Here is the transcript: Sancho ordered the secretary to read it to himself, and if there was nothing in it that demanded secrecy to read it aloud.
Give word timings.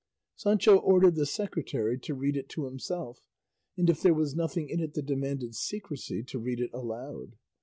Sancho 0.35 0.77
ordered 0.77 1.13
the 1.13 1.27
secretary 1.27 1.95
to 1.99 2.15
read 2.15 2.35
it 2.35 2.49
to 2.49 2.65
himself, 2.65 3.21
and 3.77 3.87
if 3.87 4.01
there 4.01 4.15
was 4.15 4.33
nothing 4.35 4.67
in 4.67 4.79
it 4.79 4.95
that 4.95 5.05
demanded 5.05 5.53
secrecy 5.53 6.23
to 6.23 6.39
read 6.39 6.59
it 6.59 6.71
aloud. 6.73 7.35